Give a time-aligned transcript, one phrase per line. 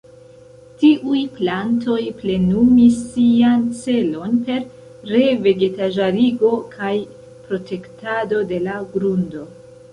[0.83, 4.65] Tiuj plantoj plenumis sian celon per
[5.13, 6.93] re-vegetaĵarigo kaj
[7.47, 9.49] protektado de la grundo.